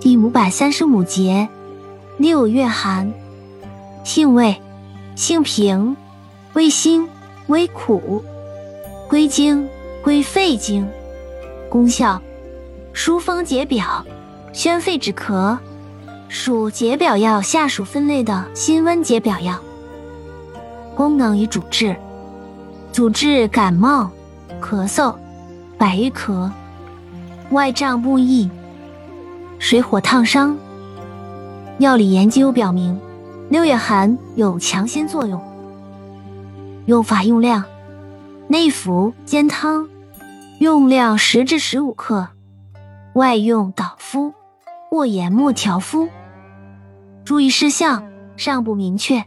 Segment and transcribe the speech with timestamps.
[0.00, 1.46] 第五百三十五节，
[2.16, 3.12] 六月寒，
[4.02, 4.58] 性味，
[5.14, 5.94] 性平，
[6.54, 7.06] 味辛，
[7.48, 8.24] 微苦，
[9.10, 9.68] 归经，
[10.02, 10.88] 归肺经。
[11.68, 12.18] 功效，
[12.94, 14.02] 疏风解表，
[14.54, 15.58] 宣肺止咳，
[16.28, 19.54] 属解表药下属分类的辛温解表药。
[20.96, 21.94] 功能与主治，
[22.90, 24.10] 主治感冒、
[24.62, 25.14] 咳嗽、
[25.76, 26.50] 百日咳、
[27.50, 28.48] 外胀不易、
[29.60, 30.56] 水火烫伤。
[31.78, 32.98] 药理研究表明，
[33.50, 35.40] 六月寒有强心作用。
[36.86, 37.62] 用法用量：
[38.48, 39.86] 内服煎汤，
[40.58, 42.26] 用量十至十五克；
[43.12, 44.32] 外用捣敷
[44.88, 46.08] 或研末调敷。
[47.22, 48.02] 注意事项
[48.36, 49.24] 尚不明确。